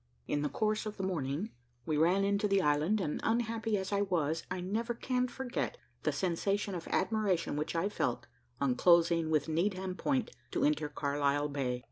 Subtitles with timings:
[0.27, 1.51] In the course of the morning,
[1.85, 6.11] we ran into the island, and, unhappy as I was, I never can forget the
[6.11, 8.25] sensation of admiration which I felt
[8.59, 11.79] on closing with Needham Point to enter Carlisle Bay.